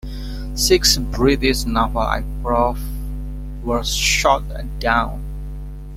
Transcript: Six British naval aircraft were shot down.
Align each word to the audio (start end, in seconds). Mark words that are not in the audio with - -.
Six 0.55 0.97
British 0.97 1.65
naval 1.65 2.01
aircraft 2.01 2.81
were 3.63 3.83
shot 3.83 4.41
down. 4.79 5.23